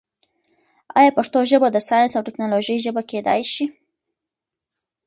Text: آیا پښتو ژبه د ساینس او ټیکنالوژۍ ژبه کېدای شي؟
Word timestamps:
آیا 0.99 1.11
پښتو 1.17 1.39
ژبه 1.51 1.67
د 1.71 1.77
ساینس 1.89 2.11
او 2.15 2.25
ټیکنالوژۍ 2.27 2.77
ژبه 2.85 3.01
کېدای 3.11 3.41
شي؟ 3.53 3.65